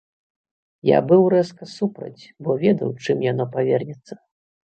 Я 0.89 0.97
быў 1.09 1.21
рэзка 1.33 1.67
супраць, 1.73 2.23
бо 2.47 2.51
ведаў, 2.65 2.89
чым 3.05 3.17
яно 3.31 3.43
павернецца. 3.57 4.13